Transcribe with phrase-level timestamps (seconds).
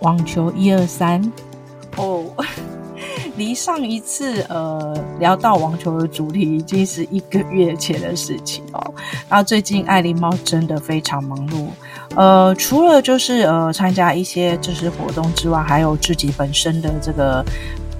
[0.00, 1.20] 网球一二三
[1.96, 2.24] 哦，
[3.36, 8.94] 离上一次呃聊到网球的主题已经是一个月前的事情哦。
[9.28, 11.66] 那最近爱狸猫真的非常忙碌，
[12.16, 17.44] 呃，除了就是呃参加一些知识活动之外，还有自己本身的这个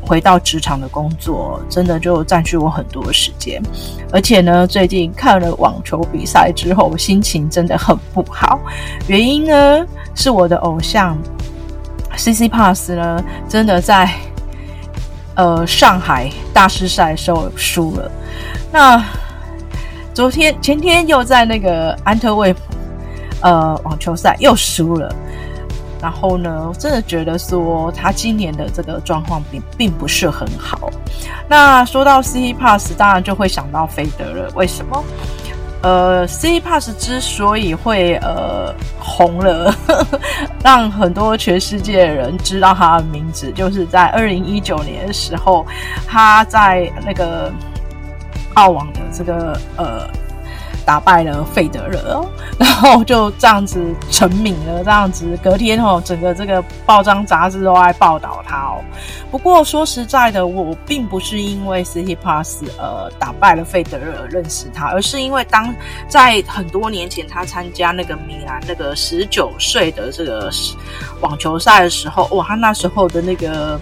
[0.01, 3.63] 回到职场的工作，真的就占据我很多时间。
[4.11, 8.61] 而且呢，最近看了网球比赛之后，心情真的很不好。
[9.07, 11.17] 原因呢，是我的偶像。
[12.17, 14.11] C C Pass 呢，真的在
[15.35, 18.11] 呃上海大师赛的时候输了。
[18.71, 19.05] 那
[20.15, 22.61] 昨天前天又在那个安特卫普
[23.41, 25.15] 呃网球赛又输了。
[26.01, 30.91] 然后呢，我真的觉得说他今年的这个状况并并不是很好。
[31.49, 35.01] 那说到 C C Pass，当然就会想到费德了，为什么？
[35.83, 40.21] 呃，C Pass 之所以会呃红了呵呵，
[40.63, 45.67] 让很多全世界的人知道他的名字，就是在二零一九年的时候，
[46.07, 47.53] 他在那个
[48.55, 50.09] 澳网的这个呃。
[50.85, 52.25] 打败了费德勒，
[52.59, 53.81] 然后就这样子
[54.11, 54.83] 成名了。
[54.85, 58.81] 这样子隔天哦，整个这个报章杂志都爱报道他哦。
[59.31, 65.75] 不过说实在的，我并不是因为 City Pass 呃打败了费德勒而认识他，而是因为当
[66.09, 70.51] 在很多年前他参加那个米兰那个十九岁的这个
[71.21, 73.81] 网球赛的时候，哇，他那时候的那个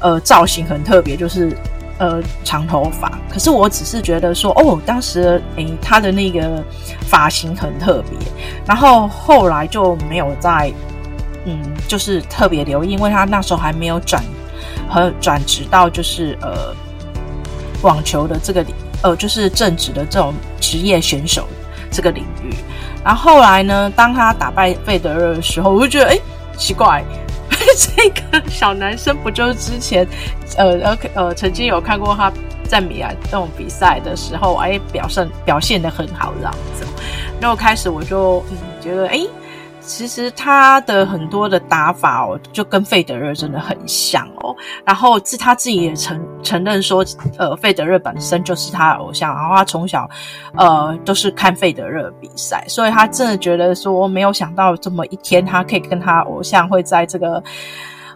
[0.00, 1.56] 呃造型很特别，就是。
[2.00, 6.64] 呃，长头发，可是我只是觉得说，哦，当时诶，他的那个
[7.02, 8.18] 发型很特别，
[8.64, 10.72] 然后后来就没有再，
[11.44, 14.24] 嗯，就是特别留意，因为他那时候还没有转
[14.88, 16.74] 和转职到就是呃
[17.82, 18.64] 网球的这个，
[19.02, 21.46] 呃，就是正职的这种职业选手
[21.90, 22.54] 这个领域。
[23.04, 26.22] 然后后来呢，当他打败费德勒的时候，我就觉得，诶，
[26.56, 27.04] 奇怪。
[27.96, 30.06] 这个小男生不就是之前，
[30.56, 32.32] 呃呃呃，曾经有看过他
[32.68, 36.84] 在米兰那种比赛的时候，哎，表现表现的很好这样子。
[37.40, 39.20] 然后开始我就嗯觉得，哎。
[39.80, 44.54] 其实他的很多的打法哦，就跟费德勒真的很像哦。
[44.84, 47.04] 然后自他自己也承承认说，
[47.38, 50.08] 呃，费德勒本身就是他的偶像，然后他从小
[50.54, 57.42] 呃都是看费德勒比赛，所以他真的觉得说，没有想到这么一天，他可以跟他偶像会在这个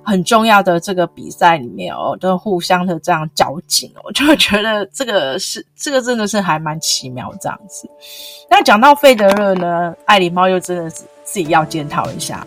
[0.04, 7.88] 很重要的这个比赛里面哦，都互相的这样较劲哦， 就觉得这个是这个真的是还蛮奇妙这样子。
[8.48, 11.02] 那讲到费德勒呢，爱琳猫又真的是。
[11.26, 12.46] 自己要检讨一下，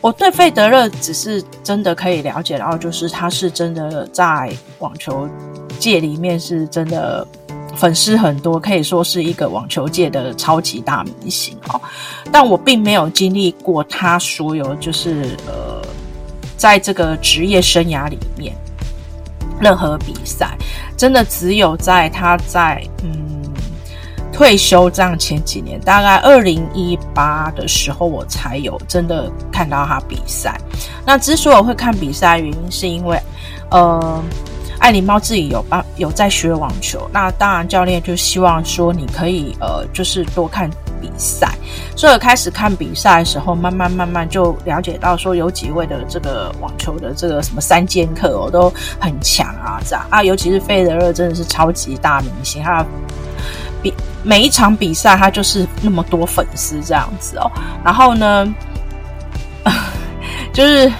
[0.00, 4.48] 我对费德勒只是真的可以了解，然后就是他是真的在
[4.78, 5.28] 网球
[5.80, 7.26] 界里面是真的
[7.74, 11.80] 粉丝很多，可以说是一个网球界的超级大明星哦。
[12.30, 15.82] 但我并没有经历过他所有就是呃，
[16.64, 18.56] 在这个职业生涯里面
[19.60, 20.56] 任何比赛，
[20.96, 23.12] 真的只有在他在嗯。
[24.32, 30.58] 退休这样前几年，大概二零一八的时候，我才有真的看到他比赛。
[31.06, 33.16] 那之所以会看比赛，原因是因为，
[33.70, 34.20] 呃，
[34.80, 37.08] 爱琳猫自己有帮有在学网球。
[37.12, 40.68] 那当然，教练就希望说你可以呃，就是多看
[41.04, 41.48] 比赛。
[41.94, 52.84] 所以开始看比赛的时候，慢慢慢慢就了解到说，有几位的这个网球的这个什么三剑客哦，都很强啊，这样啊， 尤其是费德勒真的是超级大明星，他。
[53.82, 57.50] 比每一场比赛，他就是那么多粉丝这样子哦。
[57.84, 58.54] 然后呢，
[60.54, 60.90] 就是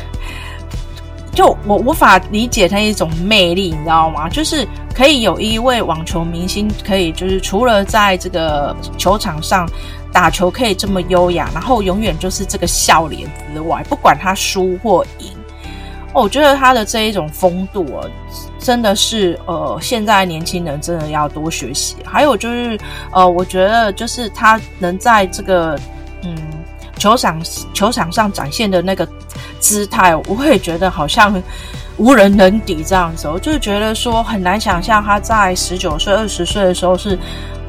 [1.34, 4.28] 就我无法理解他一种魅力，你知道吗？
[4.28, 9.69] 就是可以有一位网球明星，可以就是除了在这个球场上
[10.12, 15.31] 打球可以这么优雅，然后永远就是这个笑脸之外，不管他输或赢。
[16.12, 18.06] 我觉得他的这一种风度啊，
[18.61, 21.97] 真的是呃，现在年轻人真的要多学习。
[22.05, 22.79] 还有就是
[23.11, 25.76] 呃，我觉得就是他能在这个
[26.23, 26.37] 嗯
[26.97, 27.43] 球场
[27.73, 29.05] 球场上展现的那个
[29.64, 31.43] 姿态，我会觉得好像
[31.96, 33.26] 无人能敌这样子。
[33.28, 37.19] 我就觉得说很难想象他在十九岁、二十岁的时候是。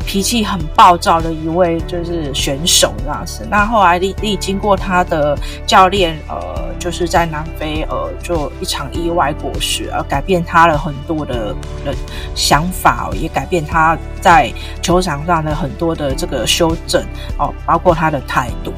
[0.08, 3.44] 脾气很暴躁的一位就是选手，这样子。
[3.50, 11.92] 那后来历历经过他的教练，呃，就是在南非，呃，就一场意外过世，而改变他了很多的的
[12.36, 17.04] 想法，也改变他在球场上的很多的这个修正
[17.40, 18.72] 哦，包括他的态度。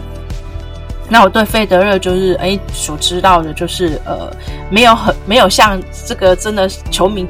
[1.10, 4.32] 那我对费德勒就是哎所知道的，就是呃，
[4.70, 7.28] 没有很没有像这个真的球迷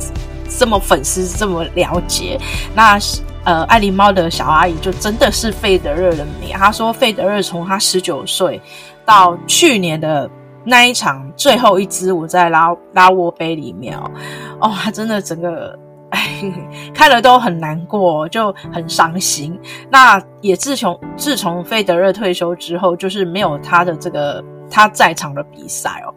[0.50, 2.40] 这么粉丝这么了解，
[2.76, 3.00] 那。
[3.44, 6.52] 呃，爱琳猫的小阿姨就真的是费德勒的迷。
[6.52, 8.60] 她说，费德勒从他十九岁
[9.06, 10.30] 到去年的
[10.66, 14.12] 那一场最后一支我在拉拉沃杯里面哦，
[14.60, 15.80] 哦，他真的整个
[16.94, 19.60] 看了都很难过，就很伤心。
[19.90, 26.14] 那也自从自从费德勒退休之后，就是没有他的这个他在场的比赛哦。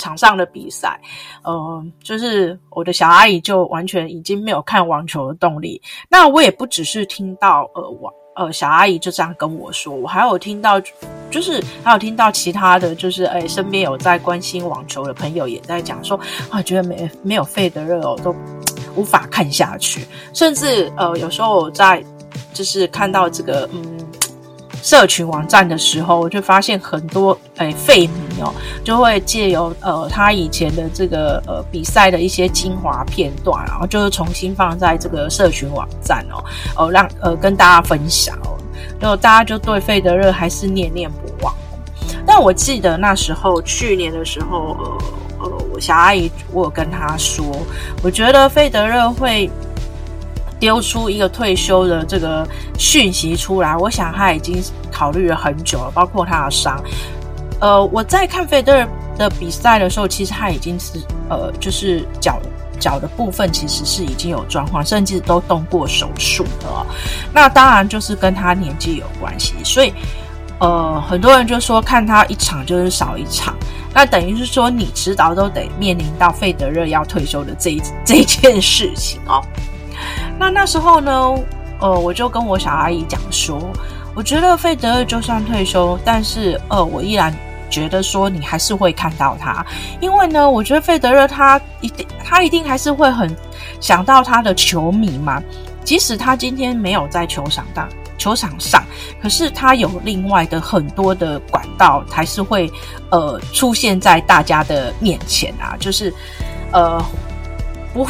[0.00, 0.96] 场上的比赛，
[1.42, 5.82] 呃，就是我的小阿姨就完全已经没有看网球的动力。
[6.08, 10.80] 那我也不只是听到呃网呃小阿姨就这样跟我说，我还有听到，
[11.32, 16.16] 就是还有听到其他的就是哎身边有在关心网球的朋友也在讲说
[16.48, 18.32] 啊，觉得没没有费德勒哦都
[18.94, 22.02] 无法看下去，甚至呃有时候我在
[22.52, 23.98] 就是看到这个嗯。
[24.80, 28.54] 社群网站的时候，我就发现很多诶废迷哦，
[28.84, 36.44] 就会借由呃他以前的这个呃比赛的一些精华片段，然后就是重新放在这个社群网站哦，
[36.76, 38.56] 哦让呃跟大家分享哦，
[39.00, 41.52] 然后大家就对费德勒还是念念不忘。
[42.24, 44.98] 但我记得那时候去年的时候，呃
[45.40, 47.44] 呃，小阿姨我有跟她说，
[48.02, 49.50] 我觉得费德勒会。
[50.60, 52.44] 丢出一个退休的这个
[52.76, 56.82] 讯息出来，我想他已经考虑了很久了，包括他的伤。
[57.60, 61.00] 呃，我在看费德勒的比赛的时候，其实他已经是
[61.30, 62.40] 呃，就是脚
[62.80, 66.66] 脚的部分其实是已经有状况，甚至都动过手术的。
[67.32, 69.94] 那当然就是跟他年纪有关系，所以
[70.60, 73.54] 呃，很多人就说看他一场就是少一场，
[73.94, 79.40] 那等于是说你迟早都得面临到费德勒要退休的这一 这一件事情哦。
[80.38, 81.34] 那那时候呢，
[81.80, 83.60] 呃，我就跟我小阿姨讲说，
[84.14, 87.32] 我觉得费德勒就算退休，但是呃，我依然
[87.70, 89.64] 觉得说你还是会看到他，
[90.00, 93.34] 因为呢，我觉得费德勒他一定他一定还是会很
[93.80, 95.40] 想到他的球迷嘛，
[95.84, 98.84] 即使他今天没有在球场上，球场上，
[99.22, 102.70] 可是他有另外的很多的管道，还是会
[103.10, 106.12] 呃出现在大家的面前啊，就是
[106.72, 107.02] 呃
[107.94, 108.06] 不。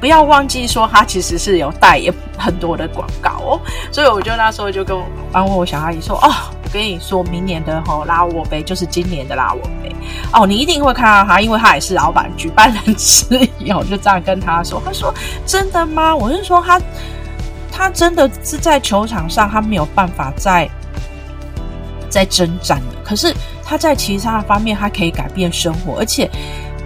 [0.00, 3.60] 不要忘记说，他其实是有代言很多的广告哦，
[3.92, 6.32] 所以我就那时候就跟我安慰我小阿姨说：“哦，
[6.64, 9.94] 我跟你说，明年的吼拉沃杯就是今年的拉沃杯
[10.32, 13.26] 哦，你一定会看到他，因为他也是老板举办人之
[13.58, 15.12] 一。”我就这样跟他说：“他说
[15.44, 16.16] 真的吗？
[16.16, 16.80] 我是说他
[17.80, 20.68] 他真的是在球场上，他没有办法再
[22.10, 22.94] 再征战了。
[23.02, 23.34] 可是
[23.64, 26.28] 他在其他的方面，他可以改变生活，而且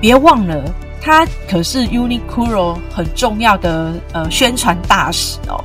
[0.01, 0.63] 别忘了。”
[1.03, 5.63] 他可是 Uniqlo 很重要的呃宣传大使哦，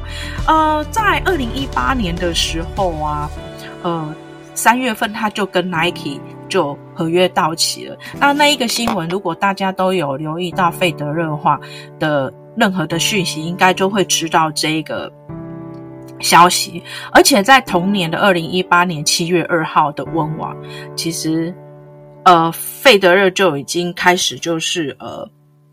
[0.47, 3.29] 呃，在二零一八年的时候啊，
[3.83, 4.13] 呃，
[4.55, 7.95] 三月份他就跟 Nike 就合约到期了。
[8.19, 11.57] 那那一个新闻，如果大家都有留意到费德勒话
[11.99, 15.09] 的任何的讯息，应该就会知道这个
[16.19, 16.81] 消息。
[17.11, 20.55] 而且在同年的二零一八年七月二号的温网，
[20.95, 21.53] 其实。
[22.25, 25.27] 呃，费德勒就已经开始就是呃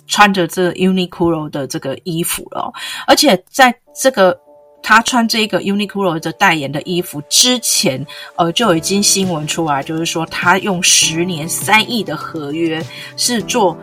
[0.06, 2.72] 穿着这 Uniqlo 的这个衣服了，
[3.06, 4.34] 而且在这个
[4.81, 8.06] 他穿这个 Uniqlo 的代言的衣服之前，
[8.37, 12.82] 呃就已经新闻出来，就是说他用十年三亿的合约
[13.16, 13.76] 是做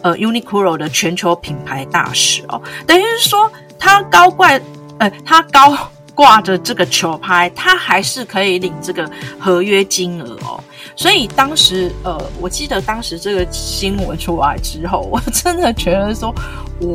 [0.00, 4.58] 呃 Uniqlo 的全球品牌大使哦，等于是说他高怪
[4.98, 5.76] 呃他高
[6.14, 10.62] 挂着这个球拍，他还是可以领这个合约金额哦。
[10.96, 16.32] 所以当时，呃，我记得当时这个新闻出来之后， 我真的觉得说，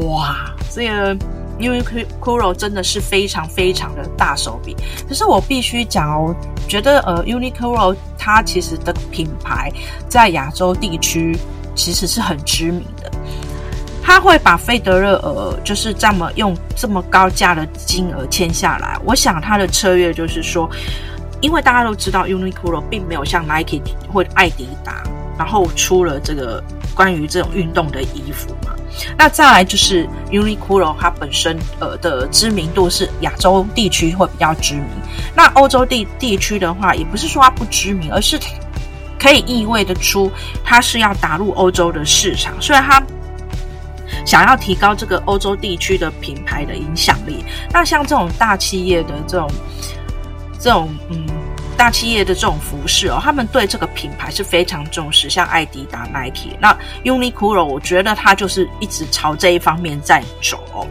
[0.07, 1.15] 哇，这个
[1.59, 4.73] Uniqlo 真的是非常非常的大手笔。
[5.07, 6.33] 可是我必须讲哦，
[6.67, 9.69] 觉得呃，Uniqlo 它其实的品牌
[10.07, 11.37] 在亚洲地区
[11.75, 13.11] 其实是很知名的。
[14.09, 20.67] 他会把费德勒呃，就是这么用这么高价的金额签下来，我想他的策略就是说。
[21.41, 23.79] 因为大家都知道，Uniqlo 并没有像 Nike
[24.11, 25.01] 或爱迪达，
[25.37, 26.61] 然后出了这个
[26.93, 28.75] 关于这种运动的衣服嘛。
[29.17, 34.83] 那再来就是 Uniqlo 它本身呃的知名度是亚洲地区会比较知名。
[35.33, 38.37] 那欧洲地地区的话，也不是说它不知名，而是
[39.17, 40.29] 可以意味得出
[40.65, 43.01] 它是要打入欧洲的市场，虽然它
[44.25, 47.43] 想要提高这个欧洲地区的品牌的影响力。
[47.71, 49.49] 那像这种大企业的这种。
[50.61, 51.25] 这种嗯，
[51.77, 60.85] 大企业的这种服饰哦，他们对这个品牌是非常重视，像爱迪达、Nike，那 Uniqlo，我觉得它就是一直朝这一方面在走。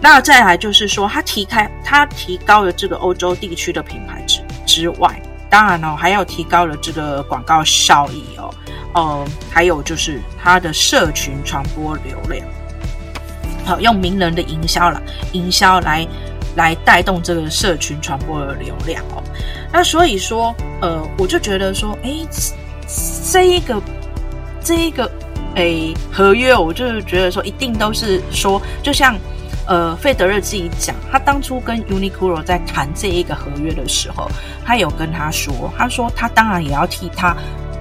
[0.00, 8.52] 那再来就是说，它提开，它提高了这个欧洲地区的品牌之之外，当然哦，还要提高了这个广告效益哦，
[8.94, 12.46] 呃，还有就是它的社群传播流量，
[13.64, 16.06] 好，用名人的营销了，营销来。
[16.56, 19.22] 来带动这个社群传播的流量哦，
[19.72, 22.26] 那所以说，呃，我就觉得说，诶，
[23.30, 23.80] 这一个
[24.60, 25.08] 这一个
[25.54, 29.16] 诶合约，我就是觉得说一定都是说，就像
[29.68, 34.28] 呃费德勒自己讲，他当初跟 Uniqlo 在谈这一个合约的时候，
[34.66, 37.36] 他有跟他说，他说他当然也要替他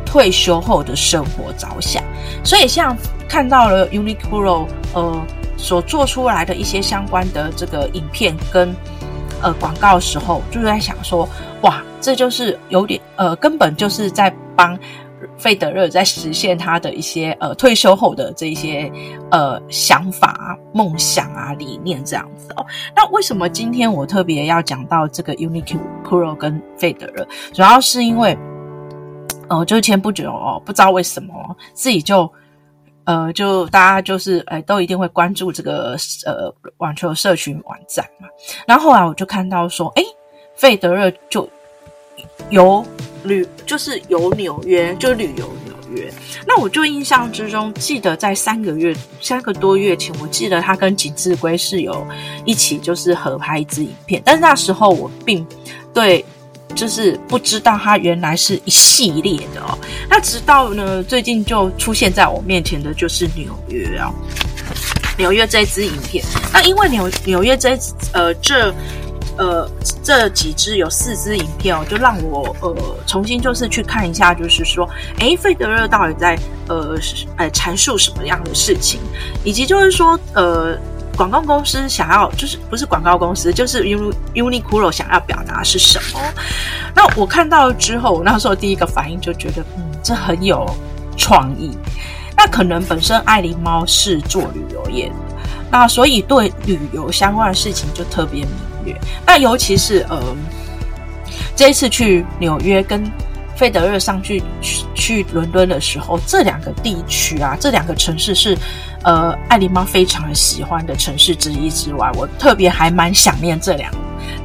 [0.09, 2.03] 退休后的生活着想，
[2.43, 2.97] 所以像
[3.27, 5.21] 看到了 Uniqlo 呃
[5.55, 8.75] 所做出来的一些相关的这个影片跟
[9.41, 11.29] 呃广告的时候，就是在想说，
[11.61, 14.77] 哇，这就是有点呃根本就是在帮。
[15.37, 18.89] 费德勒在实现他的一些呃退休后的这些
[19.31, 22.65] 呃想法啊、梦想啊、理念这样子哦。
[22.95, 27.27] 那为什么今天我特别要讲到这个 Uniqlo 跟费德勒？
[27.53, 28.37] 主要是因为，
[29.49, 31.33] 呃，就前不久哦，不知道为什么
[31.73, 32.31] 自己就
[33.03, 38.27] 呃就大家就是哎都一定会关注这个呃网球社群网站嘛。
[38.65, 40.03] 然后后来我就看到说，哎，
[40.55, 41.47] 费德勒就
[42.49, 42.85] 有。
[43.25, 46.09] 旅就是游纽约，就旅游纽约。
[46.47, 52.07] 那我就印象之中记得，在三个月、三个多月前，我记得他跟锦织圭是有
[52.45, 55.45] 一起就是合拍一支影片，但是那时候我并
[55.93, 56.23] 对
[56.75, 59.77] 就是不知道他原来是一系列的哦。
[60.09, 64.11] 那直到呢最近就出现在我面前的就是纽约啊，
[65.17, 66.23] 纽约这支影片。
[66.53, 67.77] 那因为纽纽约这
[68.13, 68.73] 呃这。
[69.37, 69.65] 呃，
[70.03, 72.75] 这几支有四支影片哦，就让我呃
[73.07, 74.85] 重新就是去看一下，就是说，
[75.19, 76.97] 诶，费德勒到底在呃
[77.37, 78.99] 呃阐述什么样的事情，
[79.45, 80.77] 以及就是说，呃，
[81.19, 83.83] 广告公司想要就是不是广告公司，就是
[84.33, 86.19] Uniqlo 想要表达是什么？
[86.95, 90.65] 那我看到之后，我那时候第一个反应就觉得，嗯，这很有
[91.17, 91.77] 创意。
[92.37, 95.15] 那可能本身爱琳猫是做旅游业的，
[95.69, 98.51] 那所以对旅游相关的事情就特别敏
[98.85, 98.95] 锐。
[99.25, 100.23] 那尤其是呃，
[101.53, 103.03] 这一次去纽约跟
[103.59, 108.57] 费德勒上去去去伦敦的时候，这两个地区啊，这两个城市是
[109.03, 113.91] 呃爱琳猫非常喜欢的城市之一之外，我特别还蛮想念这两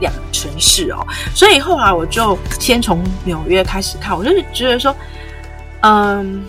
[0.01, 1.07] 两城市哦。
[1.33, 4.93] 所以后来我就先从纽约开始看，我就是觉得说，
[5.83, 6.45] 嗯，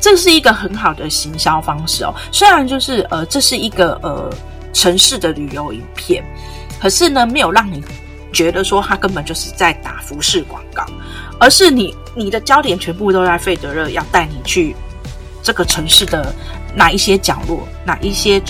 [0.00, 2.12] 这是一个很好的行销方式哦。
[2.32, 4.28] 虽然就是呃，这是一个呃
[4.72, 6.24] 城市的旅游影片。
[6.78, 7.82] 可是呢，没有让你
[8.34, 10.84] 觉得说他根本就是在打服饰广告，
[11.38, 14.74] 而是你你的焦点全部都在费德勒要带你去
[15.42, 16.34] 这个城市的
[16.74, 18.40] 哪一些角落，哪一些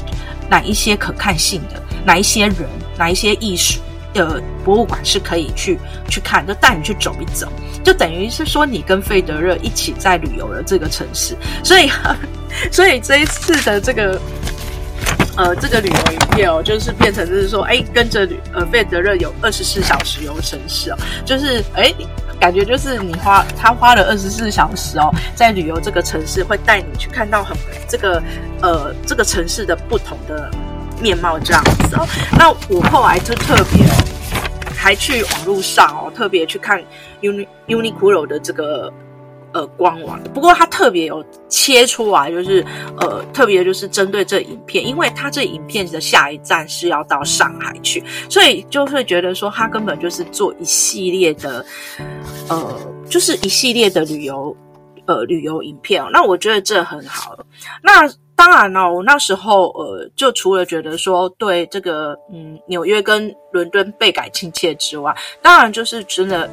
[0.49, 3.81] 哪一些可看性的，哪一些人，哪一些艺术
[4.15, 5.79] 的博物馆是可以去
[6.09, 7.49] 去看，就带你去走一走，
[7.85, 11.91] 就等于是说你跟费德勒一起在旅游的这个城市，所以
[12.73, 14.21] 所以这一次的这个。
[15.37, 21.93] 呃，这个旅游影片哦，就是变成就是说，哎，跟着旅呃费德勒有二十四小时游城市哦，就是哎，
[22.41, 27.57] 感觉就是你花他花了二十四小时哦，在旅游这个城市，会带你去看到很
[27.89, 28.23] 这个
[28.63, 30.51] 呃这个城市的不同的
[31.01, 32.07] 面貌这样子哦。
[32.39, 33.87] 那我后来就特别，
[34.77, 36.83] 还去网络上哦，特别去看
[37.23, 38.93] Uni Uniqlo 的这个。
[39.57, 40.23] 呃，官网。
[40.35, 42.63] 不过他特别有切出来，就是
[42.99, 51.65] 呃，特别就是针对这影片，因为他这影片的下一站是要到上海去，所以就会觉得说他根本就是做一系列的，
[52.51, 54.55] 呃，就是一系列的旅游，
[55.07, 56.05] 呃，旅游影片。
[56.13, 57.39] 那我觉得这很好。
[57.83, 66.47] 那当然了，我那时候呃，就除了觉得说对这个嗯纽约跟伦敦倍感亲切之外，当然就是真的。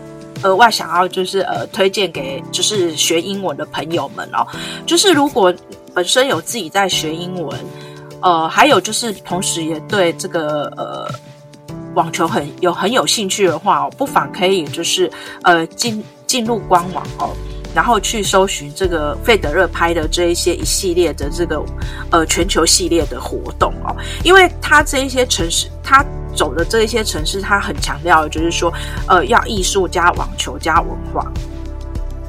[0.44, 4.46] 额外想要就是呃推荐给就是学英文的朋友们哦，
[4.86, 5.54] 就是如果
[5.94, 7.60] 本身有自己在学英文，
[8.22, 11.08] 呃，还有就是同时也对这个呃
[11.96, 15.12] 网球很有很有兴趣的话哦，不妨可以就是
[15.44, 17.32] 呃进进入官网哦，
[17.76, 21.64] 然后去搜寻这个费德勒拍的这一些一系列的这个
[22.12, 26.06] 呃全球系列的活动哦，因为他这一些城市他。
[26.36, 28.74] 走的这一些城市，他很强调的就是说，
[29.08, 31.32] 呃，要艺术加网球加文化。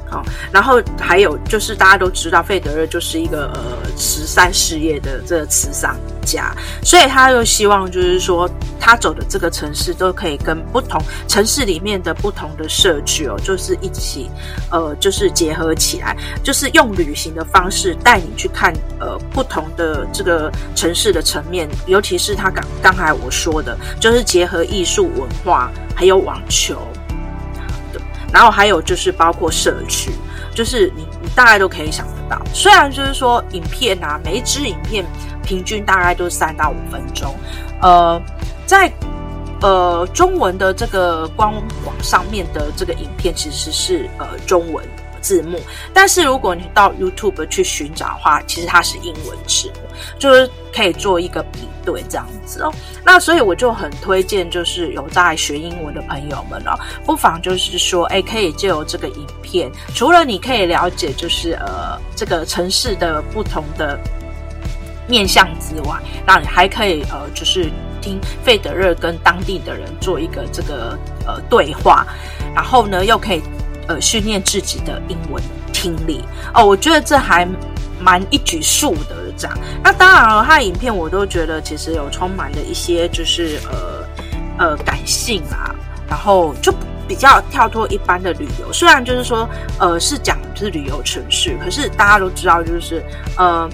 [0.07, 6.51] 好，然后还有就是大家都知道，费德勒就是一个呃慈善事业的这个慈善家，
[6.83, 14.29] 所以他又希望就是说，他走的这个城市都可以跟不同城市里面的不同的社区哦，就是一起
[14.71, 26.75] 呃，就是结合起来，就是用旅行的方式带你去看呃不同的这个城市的层面，尤其是他刚刚才我说的，就是结合艺术文化还有网球。
[28.33, 30.11] 然后还有就是包括社区，
[30.53, 32.41] 就是你你大概都可以想得到。
[32.53, 35.05] 虽然就是说影片啊，每一支影片
[35.45, 37.33] 平均大概都是三到五分钟，
[37.81, 38.21] 呃，
[38.65, 38.91] 在
[39.61, 41.53] 呃中文的这个官
[41.85, 44.83] 网上面的这个影片其实是呃中文
[45.21, 45.59] 字幕，
[45.93, 49.81] 但是如果你到 YouTube 去寻找的话，其实它是英文字幕，
[50.19, 52.71] 就是可以做一个比对这样子哦。
[53.03, 63.99] 那所以我就很推荐，就是有在学英文的朋友们哦，不妨就是说，哎，可以借由这个影片，除了你可以了解，就是呃这个城市的不同的
[65.07, 67.69] 面向之外，那你还可以呃就是
[68.01, 72.05] 听费德勒跟当地的人做一个这个呃对话，
[72.53, 73.41] 然后呢又可以。
[73.87, 75.39] 呃，训练自己的英文
[75.71, 76.23] 听力
[76.55, 77.47] 哦，我觉得这还
[77.99, 79.55] 蛮一举数得的这样。
[79.83, 84.03] 那当然了，他的影片我都觉得其实有充满了一些就是呃
[84.57, 85.69] 呃感性啊，
[86.09, 86.73] 然后就
[87.07, 88.73] 比较跳脱一般的旅游。
[88.73, 89.47] 虽然就是说
[89.79, 93.03] 呃是讲就是旅游城市，可是大家都知道就是
[93.37, 93.69] 呃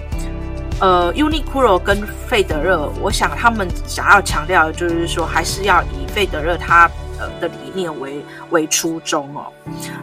[0.82, 7.30] 呃 Uniqlo 跟费德勒，我想他们想要强调的就是说，还是要以费德勒他呃。
[7.40, 9.46] 的理念为为初衷哦，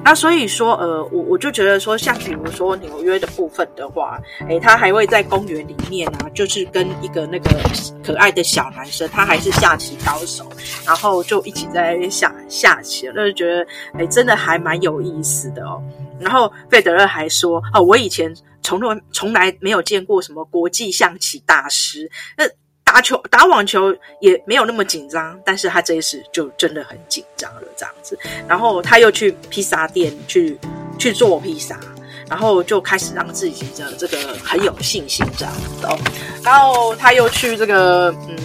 [0.05, 4.19] 那所以说，呃，我我就觉得说，像比如说纽约的部分的话，
[4.49, 7.51] 诶，他还会在公园里面啊，就是跟一个那个
[8.05, 10.45] 可爱的小男生，他还是下棋高手，
[10.87, 13.67] 然后就一起在那边下下棋，那就觉得，
[13.99, 15.83] 诶，真的还蛮有意思的哦。
[16.19, 22.45] 然后费德勒还说，哦，我以前从来从来没有见过什么国际象棋大师，那。
[22.91, 28.19] 打球打网球也没有那么紧张，但是他这一次就真的很紧张了，这样子。
[28.49, 30.59] 然后他又去披萨店去
[30.99, 31.79] 去做披萨，
[32.31, 35.99] 然后就开始让自己的这个很有信心这样子哦。
[36.43, 38.38] 然后他又去这个嗯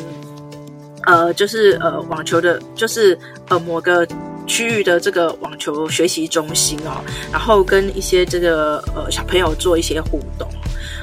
[1.06, 3.18] 呃，就是呃网球的，就是
[3.48, 4.06] 呃某个
[4.46, 10.48] 区域的这个网球学习中心哦，然后跟一些这个呃小朋友做一些互动。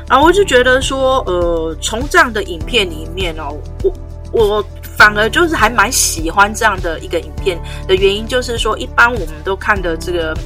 [0.08, 3.56] 然后我就觉得说，呃，从这样的影片里面哦，
[4.32, 4.64] 我我
[4.98, 10.36] 反而就是还蛮喜欢这样的一个影片的原因，就是说，一般我们都看的这个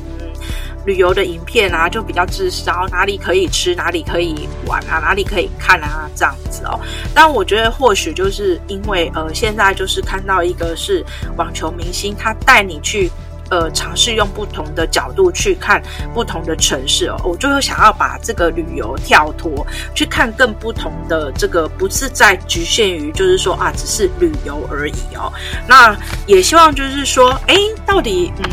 [0.85, 6.79] 旅游的影片啊，就比较滞销，哪里可以吃，哪里可以玩啊，哪里可以看啊，这样子哦。
[7.15, 11.05] 但我觉得或许就是因为呃，现在就是看到一个是
[11.37, 13.11] 网球明星，他带你去。
[13.51, 15.81] 呃，尝试用不同的角度去看
[16.15, 25.31] 不同的城市哦，我就会想要把这个旅游跳脱，去看更不同的这个，不是在局限于就是说啊，只是旅游而已哦。
[25.69, 25.95] 那
[26.27, 28.45] 也希望就是说，哎，到底嗯，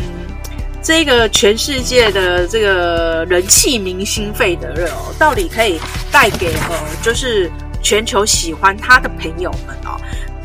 [0.82, 7.50] 这个全世界的这个人气明星费德勒哦，到底可以带给呃，就是
[7.82, 10.00] 全球喜欢他的朋友们哦，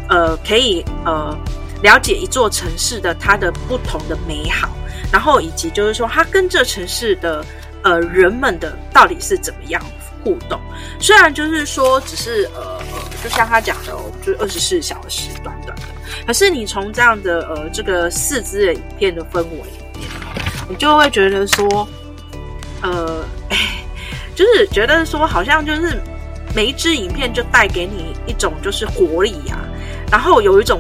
[0.10, 1.38] 呃，可以呃。
[1.84, 4.68] 了解一座城市的它的不同的美好，
[5.14, 7.46] 然后以及就是说，它跟这城市的
[7.84, 9.80] 呃人们的到底是怎么样
[10.24, 10.60] 互动？
[11.00, 15.84] 虽然就是说，只是呃呃，就像他讲的哦，就是二十四小时短短的，
[16.26, 19.62] 可是你从这样的呃这个四支的影片的氛围，
[20.68, 21.88] 你就会觉得说，
[22.82, 23.24] 呃，
[24.36, 26.02] 就是觉得说，好像就是
[26.56, 29.66] 每一支影片就带给你一种就是活力呀、啊，
[30.12, 30.80] 然后有一种。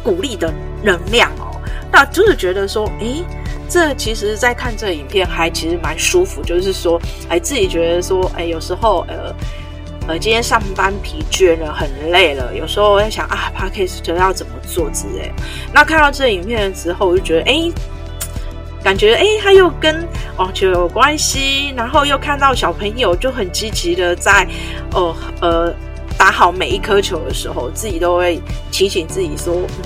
[0.00, 0.50] 鼓励的
[0.82, 1.60] 能量哦，
[1.92, 3.22] 那就是觉得说，诶，
[3.68, 6.40] 这其实，在看这影片还其实蛮舒服。
[6.42, 9.34] 就是说，哎，自己觉得说，哎，有时候，呃，
[10.06, 15.30] 呃，今天上班疲倦了，很累了，有时候我在想啊，Podcast 要怎么做之类。
[15.74, 17.70] 那看到这影片之后，我就觉得，哎，
[18.88, 20.02] 感觉，哎，他又跟
[20.38, 24.48] 网球有关系，然后又看到小朋友就很积极的在，
[24.94, 25.74] 哦，呃。
[26.16, 28.40] 打好每一颗球的时候，自己都会
[28.72, 29.84] 提醒自己说：“嗯，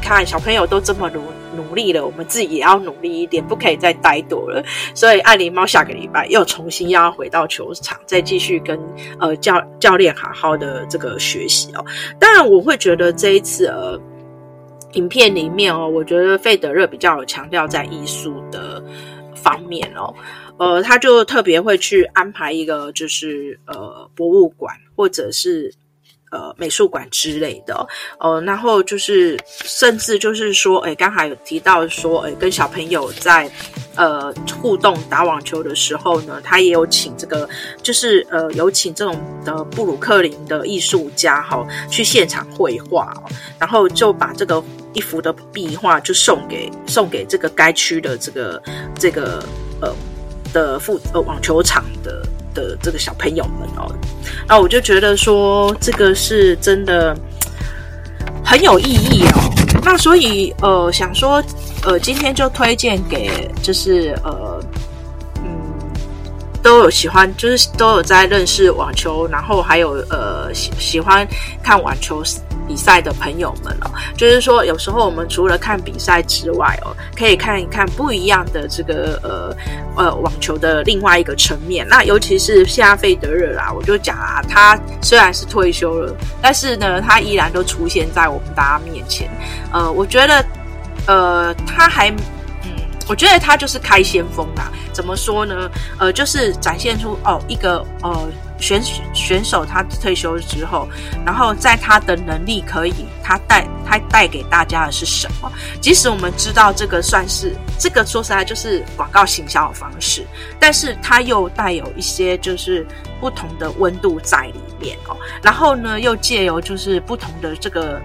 [0.00, 1.22] 看小朋友都这么努
[1.54, 8.80] 努力了，我们自己也要努力一点，不可以再怠惰了。”所以，爱狸猫下个礼拜又重新要回到球场，再继续跟
[9.20, 11.84] 呃教教练好好的这个学习哦。
[12.18, 14.00] 当然，我会觉得这一次呃
[14.92, 18.82] 影片里面哦，我觉得费德勒比较有强调在艺术的
[19.34, 20.14] 方面哦。
[20.58, 25.72] 呃，他就特别会去安排一个，就是呃博物馆或者是
[26.32, 27.86] 呃美术馆之类的，
[28.18, 33.48] 呃，然后就是甚至就是说，哎，刚才有提到说，哎，跟小朋友在
[33.98, 34.32] 呃
[34.62, 37.46] 互动打网球的时候呢，他也有请这个，
[37.82, 43.12] 就是呃有请这种的布鲁克林的艺术家哈、哦、去现场绘画，
[43.58, 48.62] 然后就把这个一幅的壁画就送给送给这个该区的这个
[48.98, 49.44] 这个
[49.82, 49.94] 呃。
[50.50, 53.94] 的负呃网球场的的这个小朋友们哦，
[54.48, 57.14] 那我就觉得说这个是真的
[58.42, 59.52] 很有意义哦。
[59.84, 61.44] 那所以呃想说
[61.84, 64.60] 呃今天就推荐给就是呃
[65.36, 65.42] 嗯
[66.62, 71.26] 都有喜欢，就是都有在认识网球，然后还有呃喜喜欢
[71.62, 72.22] 看网球
[72.66, 79.56] 比赛的朋友们哦，就是说有时候我们除了看比赛之外哦，可以看一看不一样的这个呃
[79.96, 81.86] 呃网球的另外一个层面。
[81.88, 89.30] 那尤其是现在费德勒啦，我就讲啊，他虽然是退休了，但是呢，他依然都出现在我们大家面前。
[89.72, 90.44] 呃，我觉得
[91.08, 92.08] 呃他还
[92.62, 92.70] 嗯，
[93.08, 94.70] 我觉得他就是开先锋啦。
[94.92, 95.70] 怎么说呢？
[95.98, 98.30] 呃，就是展现出哦一个呃。
[98.60, 98.82] 选
[99.14, 100.88] 选手他退休之后，
[101.24, 105.48] 然后在他的能力可以，他带他带给大家的是什么？
[105.80, 110.26] 即使我们知道这个算是这个说实在就是广告行销的方式，
[110.58, 112.84] 但是他又带有一些就是
[113.20, 115.16] 不同的温度在里面哦。
[115.40, 118.02] 然后呢，又借由就是不同的这个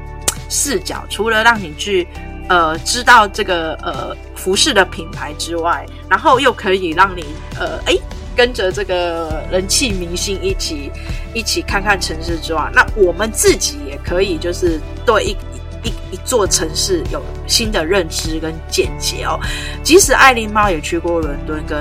[0.52, 2.08] 视角，除了让你去
[2.50, 7.26] 呃知道这个呃服饰的品牌之外，然后又可以让你
[7.60, 8.00] 呃诶。
[8.36, 10.92] 跟着这个人气明星一起
[11.36, 15.38] 一起看看城市之外，那我们自己也可以就是对一
[15.84, 19.40] 一一,座城市有新的认知跟见解哦。
[19.84, 21.80] 即使艾琳猫也去过伦敦跟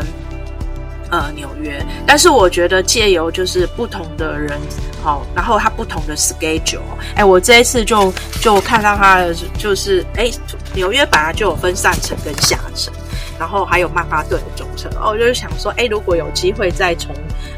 [1.12, 4.58] 呃纽约，但是我觉得借由就是不同的人，
[5.00, 6.80] 好、哦，然后他不同的 schedule，
[7.14, 10.28] 哎，我这一次就就看到他的就是哎，
[10.74, 12.92] 纽约本来就有分上层跟下层。
[13.38, 17.12] 然后还有曼哈顿的中层，哦，我就是想说，哎，如果有机会再重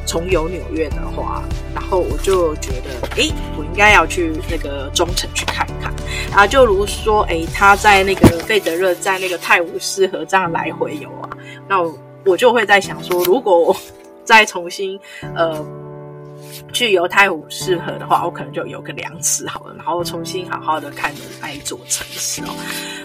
[0.06, 1.42] 重游纽约的话，
[1.74, 5.92] 然后我就觉得，哎，我应该要去那个中层去看看。
[6.30, 11.28] 然后就如说，哎，他在那个费德勒在那个泰晤士河这样来回游啊，
[11.68, 11.92] 那我，
[12.26, 13.76] 我就会在想说，如果我
[14.24, 14.98] 再重新
[15.34, 15.64] 呃。
[16.72, 22.48] 去游泰晤士河的话，我可能就有个两尺好了，然后重新好好的看的那一座城市哦。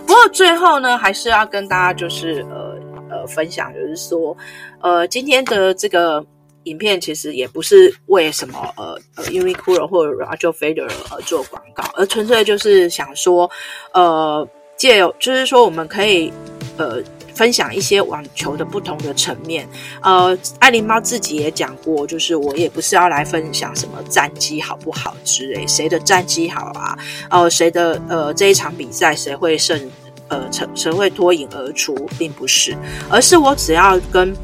[0.06, 2.76] 不过最后呢，还是要跟大家就是呃
[3.10, 4.36] 呃分享，就是说
[4.82, 6.24] 呃今天的这个
[6.64, 13.50] 影片其实也不是为什么呃呃 u n i q o 或者 Roger Federer 而做广告，而纯粹就是想说
[13.94, 16.32] 呃借由就是说我们可以
[16.78, 17.02] 呃。
[17.40, 19.66] 分享一些网球的不同的层面，
[20.02, 27.00] 呃，爱琳猫自己也讲过，就是我也不是要来分享什么战绩好不好之类，谁的战绩好啊，
[27.30, 29.90] 呃，谁的呃这一场比赛谁会胜，
[30.28, 32.76] 呃，谁谁会脱颖而出，并不是，
[33.10, 34.36] 而是我只要跟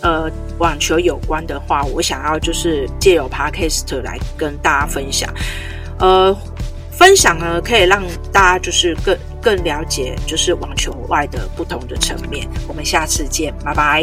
[0.00, 5.32] 呃网球有关的话，我想要就是借由 Podcast 来跟大家分享，
[6.00, 6.36] 呃。
[6.96, 8.00] 分享呢，可以让
[8.32, 12.48] 大家就是更更了解，就是网球外的不同的层面。
[12.66, 14.02] 我们下次见，拜拜。